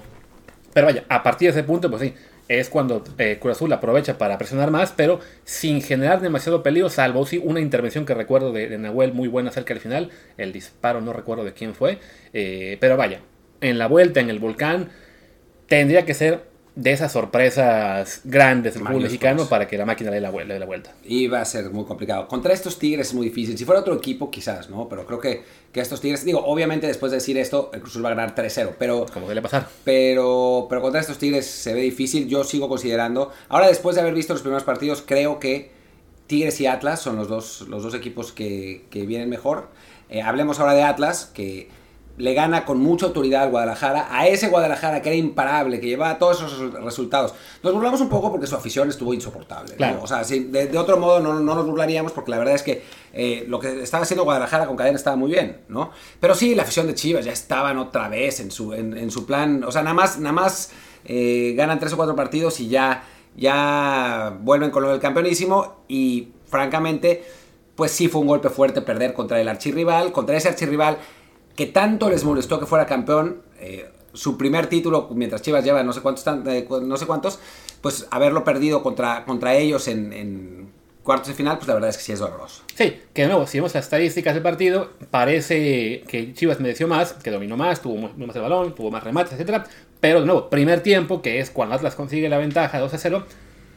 [0.73, 2.15] pero vaya, a partir de ese punto, pues sí,
[2.49, 7.27] es cuando eh, Cruz Azul aprovecha para presionar más, pero sin generar demasiado peligro, salvo
[7.27, 10.11] sí una intervención que recuerdo de, Nahuel muy buena cerca del final.
[10.37, 11.99] El disparo no recuerdo de quién fue.
[12.33, 13.21] eh, pero vaya,
[13.61, 14.89] en la vuelta, en el volcán,
[15.67, 16.43] tendría que ser
[16.81, 20.47] de esas sorpresas grandes del fútbol mexicano para que la máquina le dé la, vuel-
[20.47, 20.93] le dé la vuelta.
[21.05, 22.29] Y va a ser muy complicado.
[22.29, 23.59] Contra estos Tigres es muy difícil.
[23.59, 24.89] Si fuera otro equipo, quizás, ¿no?
[24.89, 28.05] Pero creo que, que estos Tigres, digo, obviamente después de decir esto, el Cruz Azul
[28.05, 29.67] va a ganar 3-0, pero Como suele pasar.
[29.83, 32.29] pero, pero contra estos Tigres se ve difícil.
[32.29, 33.33] Yo sigo considerando.
[33.49, 35.73] Ahora, después de haber visto los primeros partidos, creo que
[36.29, 39.69] Tigres y Atlas son los dos, los dos equipos que, que vienen mejor.
[40.11, 41.69] Eh, hablemos ahora de Atlas, que
[42.19, 46.19] le gana con mucha autoridad al Guadalajara, a ese Guadalajara que era imparable, que llevaba
[46.19, 47.35] todos esos resultados.
[47.63, 49.75] Nos burlamos un poco porque su afición estuvo insoportable.
[50.03, 53.61] O sea, de, otro modo no, nos burlaríamos porque la verdad es que eh, lo
[53.61, 55.93] que estaba haciendo Guadalajara con cadena estaba muy bien, ¿no?
[56.21, 59.63] Pero sí, la afición de Chivas ya estaban otra vez en su, en, su plan.
[59.65, 60.73] O sea, nada más, nada más
[61.05, 63.05] eh, ganan tres o cuatro partidos y ya,
[63.37, 67.25] ya vuelven con lo del campeonísimo y francamente
[67.79, 70.99] pues sí fue un golpe fuerte perder contra el archirrival, contra ese archirrival
[71.59, 75.93] que tanto les molestó que fuera campeón, eh, su primer título, mientras Chivas lleva no
[75.93, 77.41] sé cuántos, eh, no sé cuántos
[77.81, 80.69] pues haberlo perdido contra, contra ellos en,
[81.03, 82.63] cuartos de final, pues la verdad es que sí es doloroso.
[82.77, 87.15] Sí, que de nuevo, si vemos las estadísticas del partido, parece que Chivas mereció más,
[87.15, 89.65] que dominó más, tuvo más el balón, tuvo más remates, etc.
[89.99, 93.27] Pero de nuevo, primer tiempo, que es cuando Atlas consigue la ventaja 2 a 0,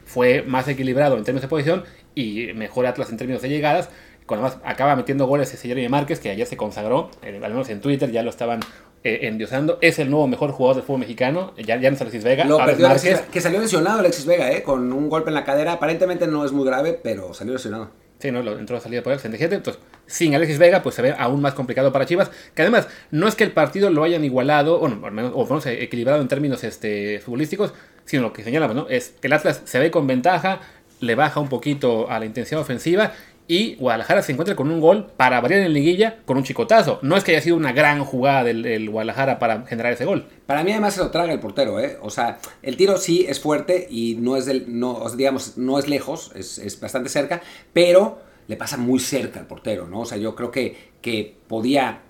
[0.04, 3.88] fue más equilibrado en términos de posición y mejor Atlas en términos de llegadas.
[4.26, 7.80] Cuando más acaba metiendo goles ese Jeremy Márquez, que ayer se consagró, al menos en
[7.80, 8.60] Twitter ya lo estaban
[9.04, 9.78] eh, endiosando.
[9.80, 11.54] Es el nuevo mejor jugador del fútbol mexicano.
[11.56, 12.44] Ya, ya no es Alexis Vega.
[12.44, 12.88] Lo perdió
[13.32, 15.72] que salió lesionado Alexis Vega, eh, con un golpe en la cadera.
[15.72, 17.90] Aparentemente no es muy grave, pero salió lesionado.
[18.20, 18.40] Sí, ¿no?
[18.40, 21.54] Lo entró a salida por él, Entonces, sin Alexis Vega, pues se ve aún más
[21.54, 22.30] complicado para Chivas.
[22.54, 25.66] Que además, no es que el partido lo hayan igualado, o, al menos, o menos
[25.66, 28.88] equilibrado en términos este, futbolísticos, sino lo que señalamos, ¿no?
[28.88, 30.60] Es que el Atlas se ve con ventaja,
[31.00, 33.12] le baja un poquito a la intención ofensiva
[33.48, 36.98] y Guadalajara se encuentra con un gol para variar en liguilla con un chicotazo.
[37.02, 40.26] No es que haya sido una gran jugada del, Guadalajara para generar ese gol.
[40.46, 41.98] Para mí además se lo traga el portero, ¿eh?
[42.02, 45.88] O sea, el tiro sí es fuerte y no es del, no, digamos, no es
[45.88, 50.00] lejos, es, bastante cerca, pero le pasa muy cerca al portero, ¿no?
[50.00, 52.00] O sea, yo creo que, que podía,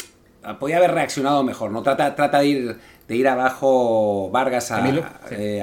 [0.61, 1.83] podía haber reaccionado mejor, ¿no?
[1.83, 4.89] Trata, trata de ir, de ir abajo Vargas a,
[5.31, 5.63] eh,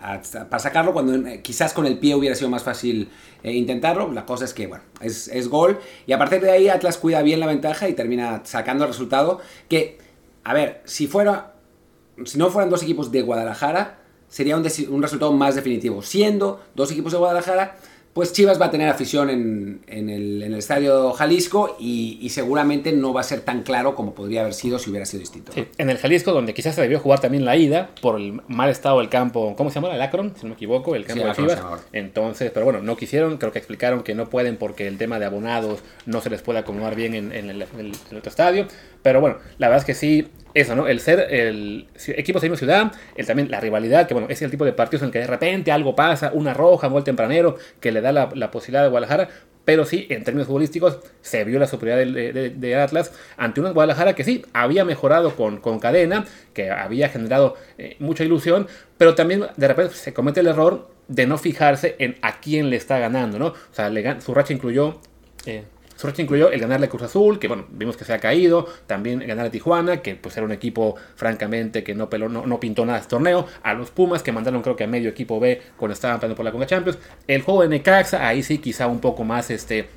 [0.00, 3.08] para sacarlo cuando eh, quizás con el pie hubiera sido más fácil
[3.42, 4.12] eh, intentarlo.
[4.12, 5.78] La cosa es que, bueno, es, gol.
[6.06, 9.40] Y a partir de ahí Atlas cuida bien la ventaja y termina sacando el resultado.
[9.68, 9.98] Que,
[10.44, 11.54] a ver, si fuera,
[12.24, 16.02] si no fueran dos equipos de Guadalajara, sería un, un resultado más definitivo.
[16.02, 17.76] Siendo dos equipos de Guadalajara,
[18.16, 23.24] pues Chivas va a tener afición en, el, estadio Jalisco y, seguramente no va a
[23.24, 25.52] ser tan claro como podría haber sido si hubiera sido distinto.
[25.54, 29.00] en el Jalisco, donde quizás se debió jugar también la ida por el mal estado
[29.00, 29.94] del campo, ¿cómo se llama?
[29.94, 31.60] El Akron, si no me equivoco, el campo de Chivas.
[31.92, 35.26] Entonces, pero bueno, no quisieron, creo que explicaron que no pueden porque el tema de
[35.26, 38.66] abonados no se les puede acomodar bien en, el, otro estadio.
[39.02, 40.88] Pero bueno, la verdad es que sí, eso, ¿no?
[40.88, 44.64] El ser el equipo de ciudad, el también la rivalidad, que bueno, es el tipo
[44.64, 48.00] de partidos en que de repente algo pasa, una roja, un gol tempranero, que le
[48.00, 49.28] da la, posibilidad de Guadalajara,
[49.66, 54.24] pero sí, en términos futbolísticos, se vio la superioridad de, Atlas ante una Guadalajara que
[54.24, 58.66] sí, había mejorado con, con cadena, que había generado eh, mucha ilusión,
[58.96, 62.76] pero también de repente se comete el error de no fijarse en a quién le
[62.76, 63.48] está ganando, ¿no?
[63.48, 63.90] O sea,
[64.20, 65.00] su racha incluyó...
[65.44, 65.64] Eh,
[65.96, 69.20] Suerte incluyó el ganarle a Cruz Azul, que bueno, vimos que se ha caído, también
[69.26, 72.98] ganar a Tijuana, que pues era un equipo francamente que no, peló, no, pintó nada
[72.98, 76.18] este torneo, a los Pumas, que mandaron creo que a medio equipo B cuando estaban
[76.18, 79.50] peleando por la Conga Champions, el juego de Necaxa, ahí sí quizá un poco más
[79.50, 79.88] este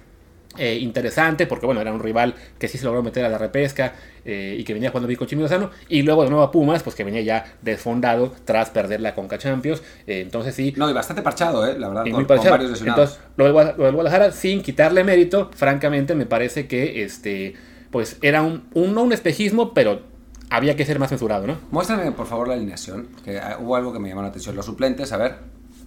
[0.58, 3.94] eh, interesante, porque bueno, era un rival que sí se logró meter a la repesca
[4.26, 6.96] eh, y que venía jugando bien con Chimilozano, y luego de nuevo a Pumas, pues
[6.96, 10.74] que venía ya desfondado tras perder la Conca Champions, eh, entonces sí.
[10.76, 15.04] No, y bastante parchado, eh, la verdad, con, varios Entonces, lo de, Guadalajara, sin quitarle
[15.04, 17.56] mérito, francamente me parece que este,
[17.92, 20.02] pues era un, un, no un espejismo, pero
[20.50, 21.58] había que ser más censurado, ¿no?
[21.72, 24.56] Muéstrame, por favor, la alineación, que hubo algo que me llamó la atención.
[24.56, 25.36] Los suplentes, a ver.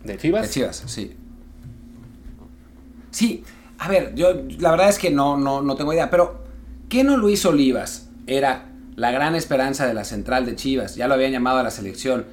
[0.05, 0.43] ¿De Chivas?
[0.43, 1.17] De Chivas, sí.
[3.11, 3.45] Sí,
[3.83, 6.45] a ver, yo la verdad es que no, no, no tengo idea, pero
[6.89, 10.95] ¿qué no Luis Olivas era la gran esperanza de la central de Chivas?
[10.95, 12.27] Ya lo habían llamado a la selección.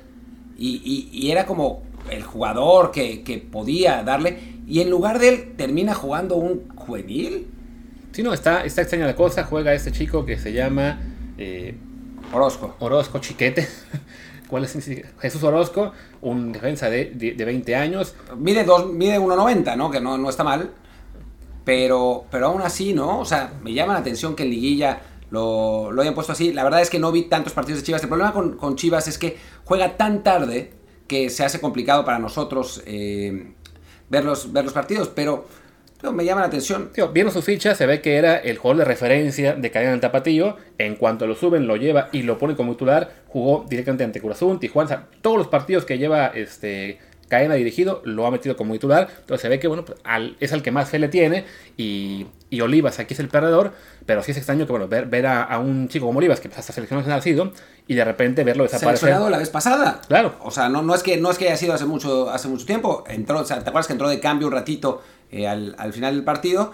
[0.60, 1.82] Y, era como
[2.12, 4.60] el jugador que, podía darle.
[4.68, 7.48] Y en lugar de él termina jugando un juvenil.
[8.12, 9.44] Sí, no, está, está extraña la cosa.
[9.44, 11.00] Juega este chico que se llama...
[11.40, 11.76] Eh,
[12.32, 12.76] Orozco.
[12.78, 13.68] Orozco Chiquete.
[14.48, 14.78] ¿Cuál es?
[15.20, 18.14] Jesús Orozco, un defensa de, de, 20 años.
[18.38, 19.90] Mide, dos, mide 1,90, ¿no?
[19.90, 20.72] Que no, no está mal.
[21.65, 23.19] Pero, pero aún así, ¿no?
[23.19, 26.54] O sea, me llama la atención que liguilla lo, lo hayan puesto así.
[26.54, 28.02] La verdad es que no vi tantos partidos de Chivas.
[28.02, 30.72] El problema con, Chivas es que juega tan tarde
[31.08, 33.54] que se hace complicado para nosotros eh,
[34.10, 35.10] ver, los, ver los partidos.
[35.10, 35.45] Pero,
[36.13, 36.91] me llama la atención.
[37.13, 40.56] viendo su ficha, se ve que era el jugador de referencia de cadena del Tapatillo.
[40.78, 43.12] En cuanto lo suben, lo lleva y lo pone como titular.
[43.28, 45.08] Jugó directamente ante Curazón, Tijuana.
[45.22, 49.08] todos los partidos que lleva este Cadena dirigido, lo ha metido como titular.
[49.20, 50.00] Entonces se ve que bueno, pues,
[50.39, 51.46] es al que más fe le tiene.
[51.78, 52.28] Y,
[52.62, 53.72] Olivas aquí es el perdedor.
[54.06, 56.74] Pero sí es extraño que bueno, ver, ver a, un chico como Olivas, que hasta
[56.74, 57.54] seleccionado ha sido,
[57.88, 58.98] y de repente verlo desaparecer.
[58.98, 60.02] Seleccionado la vez pasada.
[60.08, 60.36] Claro.
[60.42, 62.65] O sea, no, no, es, que, no es que haya sido hace mucho, hace mucho
[62.65, 63.04] tiempo.
[63.08, 66.74] Entró, ¿Te acuerdas que entró de cambio un ratito eh, al, al final del partido?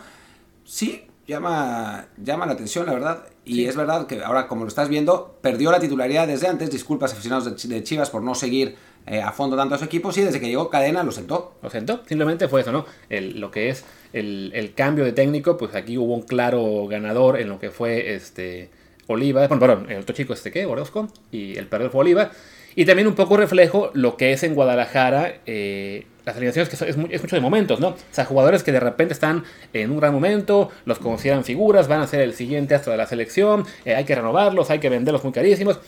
[0.63, 3.25] Sí, llama, llama la atención, la verdad.
[3.43, 6.71] Y es verdad que ahora, como lo estás viendo, perdió la titularidad desde antes.
[6.71, 8.75] Disculpas, aficionados de Chivas, por no seguir
[9.07, 10.11] eh, a fondo tanto a su equipo.
[10.11, 11.55] Sí, desde que llegó Cadena lo sentó.
[11.61, 12.85] Lo sentó, simplemente fue eso, ¿no?
[13.09, 17.59] Lo que es el, cambio de técnico, pues aquí hubo un claro ganador en lo
[17.59, 18.69] que fue este
[19.07, 22.31] Oliva, bueno, perdón, el otro chico este que, Orozco, y el perdedor fue Oliva.
[22.75, 25.35] Y también un poco reflejo lo que es en Guadalajara.
[25.45, 27.89] Eh, las alineaciones que es, mucho de momentos, ¿no?
[27.89, 32.01] O sea, jugadores que de repente están en un gran momento, los consideran figuras, van
[32.01, 35.23] a ser el siguiente astro de la selección, eh, hay que renovarlos, hay que venderlos
[35.23, 35.79] muy carísimos.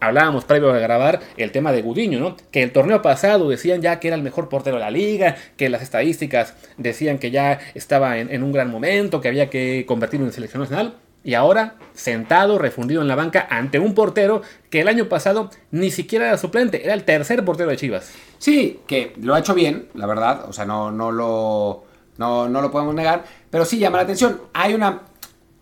[0.00, 2.36] Hablábamos previo a grabar el tema de Gudiño, ¿no?
[2.50, 5.68] Que el torneo pasado decían ya que era el mejor portero de la liga, que
[5.68, 10.32] las estadísticas decían que ya estaba en, un gran momento, que había que convertirlo en
[10.32, 10.94] selección nacional.
[11.22, 15.90] Y ahora, sentado, refundido en la banca ante un portero que el año pasado ni
[15.90, 18.12] siquiera era suplente, era el tercer portero de Chivas.
[18.36, 21.84] Sí, que lo ha hecho bien, la verdad, o sea, no, no, lo,
[22.18, 24.42] no, lo podemos negar, pero sí llama la atención.
[24.52, 25.00] Hay una,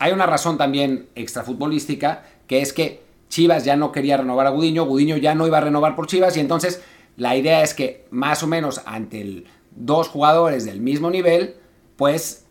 [0.00, 4.84] hay una razón también extrafutbolística, que es que Chivas ya no quería renovar a Gudiño,
[4.84, 6.82] Gudiño ya no iba a renovar por Chivas, y entonces
[7.16, 11.54] la idea es que más o menos ante dos jugadores del mismo nivel,
[11.96, 12.44] pues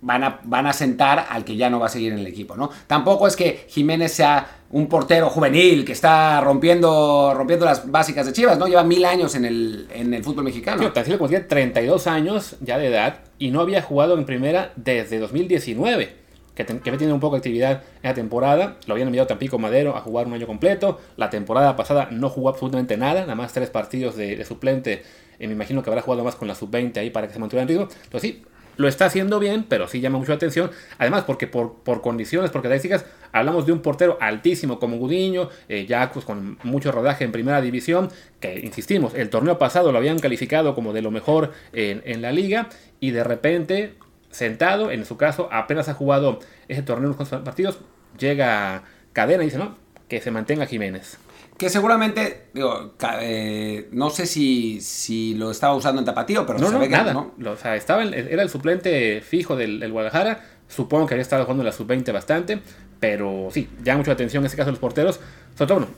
[0.00, 2.56] van a, van a sentar al que ya no va a seguir en el equipo,
[2.56, 2.70] ¿no?
[2.88, 8.32] Tampoco es que Jiménez sea un portero juvenil que está rompiendo, rompiendo las básicas de
[8.32, 8.66] Chivas, ¿no?
[8.66, 10.90] Lleva mil años en el, en el fútbol mexicano.
[11.28, 16.18] Tiene 32 años ya de edad y no había jugado en primera desde 2019.
[16.54, 18.76] Que, que había tenido un poco de actividad en la temporada.
[18.86, 20.98] Lo habían enviado Tampico Madero a jugar un año completo.
[21.16, 25.02] La temporada pasada no jugó absolutamente nada, nada más tres partidos de, suplente.
[25.38, 27.62] Y me imagino que habrá jugado más con la sub-20 ahí para que se mantuviera
[27.62, 27.88] en ritmo.
[28.04, 28.42] Entonces sí,
[28.80, 30.70] lo está haciendo bien, pero sí llama mucho la atención.
[30.98, 35.84] Además, porque por, por condiciones, por características, hablamos de un portero altísimo como Gudiño, eh,
[35.86, 38.08] ya pues, con mucho rodaje en primera división,
[38.40, 42.70] que insistimos, el torneo pasado lo habían calificado como de lo mejor en, la liga,
[43.00, 43.94] y de repente,
[44.30, 46.38] sentado, en su caso, apenas ha jugado
[46.68, 47.78] ese torneo en unos partidos,
[48.18, 49.76] llega Cadena y dice, no,
[50.08, 51.18] que se mantenga Jiménez
[51.60, 56.70] que seguramente, digo, eh, no sé si, si lo estaba usando en Tapatío, pero no,
[56.70, 57.12] no, nada.
[57.12, 57.34] no.
[57.50, 60.42] O sea, estaba era el suplente fijo del, Guadalajara.
[60.68, 62.62] Supongo que había estado jugando en la sub-20 bastante,
[62.98, 65.20] pero sí, llama mucho la atención en este caso los porteros.
[65.54, 65.92] Sobre todo, bueno,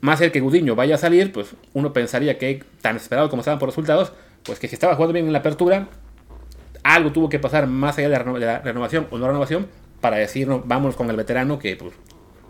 [0.00, 3.60] más el que Gudiño vaya a salir, pues uno pensaría que tan esperado como estaban
[3.60, 4.12] por resultados,
[4.42, 5.86] pues que si estaba jugando bien en la apertura,
[6.94, 9.66] algo tuvo que pasar más allá de la, renovación o no renovación
[10.00, 11.92] para decir, no, vámonos con el veterano que pues,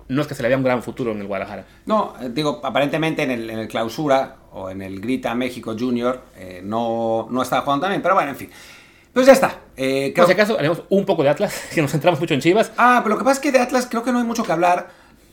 [0.08, 1.66] no es que se le vea un gran futuro en el Guadalajara.
[1.86, 7.26] No, eh, digo, aparentemente en el, clausura o en el Grita México Junior eh, no,
[7.30, 8.50] no estaba jugando también, pero bueno, en fin.
[9.12, 9.58] Pues ya está.
[9.76, 12.70] Eh, Por si acaso, haremos un poco de Atlas, que nos centramos mucho en Chivas.
[12.76, 14.52] Ah, pero lo que pasa es que de Atlas creo que no hay mucho que
[14.52, 14.88] hablar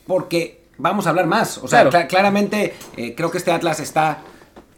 [0.07, 1.57] porque vamos a hablar más.
[1.57, 2.73] O sea, claramente
[3.15, 4.19] creo que este Atlas está,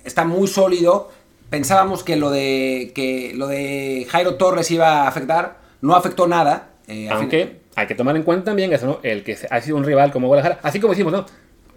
[0.04, 1.12] está muy sólido.
[1.50, 5.58] Pensábamos que lo, de, que lo de Jairo Torres iba a afectar.
[5.82, 6.70] No afectó nada.
[7.12, 9.00] Aunque hay que tomar en cuenta también eso, ¿no?
[9.04, 10.60] El que ha sido un rival como Guadalajara.
[10.64, 11.26] Así como decimos, ¿no?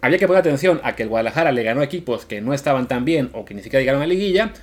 [0.01, 3.03] Había que poner atención a que el Guadalajara le ganó equipos que no estaban tan
[3.03, 4.53] bien o que ni siquiera llegaron a liguilla.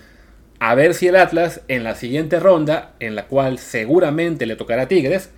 [0.58, 4.82] A ver si el Atlas en la siguiente ronda, en la cual seguramente le tocará
[4.82, 5.30] a Tigres,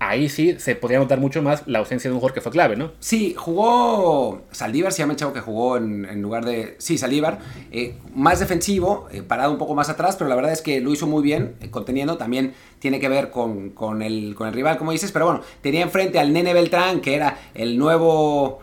[0.00, 2.76] ahí sí se podría notar mucho más la ausencia de un jugador que fue clave,
[2.76, 2.92] ¿no?
[3.00, 6.76] Sí, jugó Saldívar, se llama el chavo que jugó en, lugar de...
[6.78, 7.38] Sí, Saldívar,
[7.70, 10.92] eh, más defensivo, eh, parado un poco más atrás, pero la verdad es que lo
[10.92, 14.78] hizo muy bien, eh, conteniendo, también tiene que ver con, con, el, con el rival,
[14.78, 18.60] como dices, pero bueno, tenía enfrente al Nene Beltrán, que era el nuevo...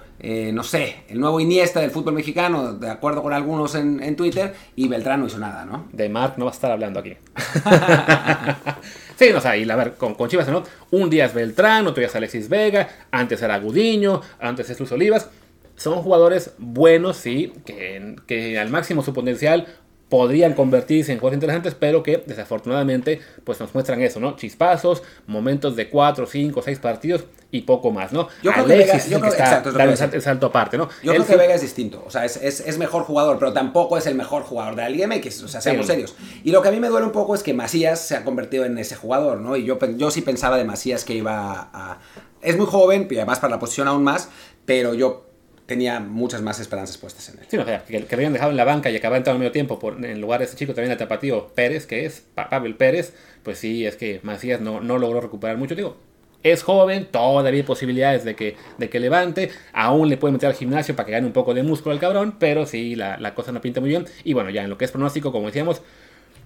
[0.54, 4.54] no sé, el nuevo Iniesta del fútbol mexicano, de acuerdo con algunos en, en Twitter,
[4.76, 5.88] y Beltrán no hizo nada, ¿no?
[5.92, 7.16] De Mark no va a estar hablando aquí.
[9.16, 10.64] Sí, o sea, y a ver, con, con Chivas, ¿no?
[10.92, 14.92] Un día es Beltrán, otro día es Alexis Vega, antes era Gudiño, antes es Luz
[14.92, 15.30] Olivas.
[15.78, 19.68] Son jugadores buenos, sí, que, que al máximo su potencial
[20.10, 24.36] podrían convertirse en juegos interesantes, pero que desafortunadamente pues nos muestran eso, ¿no?
[24.36, 28.28] Chispazos, momentos de 4, 5, 6 partidos y poco más, ¿no?
[28.44, 30.90] Yo creo que Vega, yo creo, exacto, el salto, aparte, ¿no?
[31.02, 34.06] Yo creo que Vega es distinto, o sea, es, es, mejor jugador, pero tampoco es
[34.06, 36.16] el mejor jugador de la Liga MX, o sea, seamos serios.
[36.44, 38.66] Y lo que a mí me duele un poco es que Macías se ha convertido
[38.66, 39.56] en ese jugador, ¿no?
[39.56, 42.00] Y yo, yo sí pensaba de Macías que iba a...
[42.42, 44.30] Es muy joven, y además para la posición aún más,
[44.66, 45.25] pero yo
[45.66, 47.46] tenía muchas más esperanzas puestas en él.
[47.48, 49.80] Sí, o sea, que, que habían dejado en la banca y acababa entrando medio tiempo
[49.80, 53.58] por, en lugar de ese chico también el tapatío Pérez, que es Pavel Pérez, pues
[53.58, 55.76] sí, es que Macías no, no logró recuperar mucho.
[55.76, 55.98] Digo,
[56.44, 60.56] es joven, todavía hay posibilidades de que, de que levante, aún le puede meter al
[60.56, 63.52] gimnasio para que gane un poco de músculo al cabrón, pero sí, la, la cosa
[63.52, 64.06] no pinta muy bien.
[64.24, 65.82] Y bueno, ya en lo que es pronóstico, como decíamos,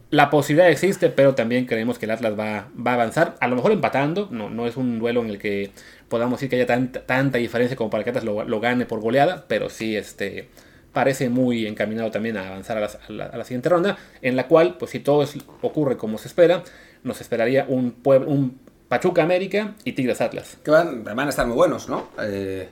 [0.10, 3.56] la posibilidad existe, pero también creemos que el Atlas va, va a avanzar, a lo
[3.58, 5.72] mejor empatando, no, no es un duelo en el que
[6.10, 9.46] podamos decir que haya tanta, tanta diferencia como para que Atlas lo, gane por goleada,
[9.48, 10.50] pero sí este,
[10.92, 14.78] parece muy encaminado también a avanzar a la, a la, siguiente ronda, en la cual,
[14.78, 15.26] pues si todo
[15.62, 16.64] ocurre como se espera,
[17.04, 20.58] nos esperaría un, un Pachuca América y Tigres Atlas.
[20.64, 22.10] Que van, van a estar muy buenos, ¿no?
[22.22, 22.68] Eh,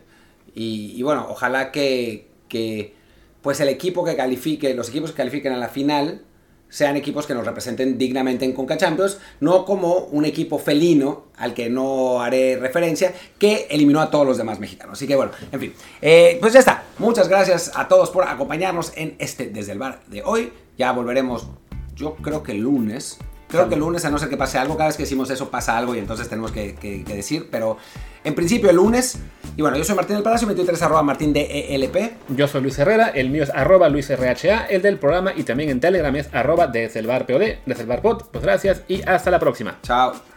[0.55, 2.95] y, y, bueno, ojalá que, que,
[3.41, 6.21] pues el equipo que califique, los equipos que califiquen a la final
[6.69, 11.53] sean equipos que nos representen dignamente en Conca Champions, no como un equipo felino al
[11.53, 14.93] que no haré referencia, que eliminó a todos los demás mexicanos.
[14.93, 16.83] Así que bueno, en fin, eh, pues ya está.
[16.97, 20.51] Muchas gracias a todos por acompañarnos en este Desde el Bar de hoy.
[20.77, 21.47] Ya volveremos,
[21.95, 23.17] yo creo que el lunes.
[23.47, 25.49] Creo que el lunes, a no ser que pase algo, cada vez que decimos eso
[25.49, 27.77] pasa algo y entonces tenemos que, que, que decir, pero
[28.23, 29.19] en principio el lunes.
[29.55, 31.95] Y bueno, yo soy Martín del Palacio, mi Twitter es arroba martín de ELP.
[32.29, 35.69] Yo soy Luis Herrera, el mío es arroba Luis RHA, el del programa y también
[35.69, 38.23] en Telegram es arroba desde el bar POD, desde el bar pod.
[38.31, 39.79] Pues gracias y hasta la próxima.
[39.81, 40.36] Chao.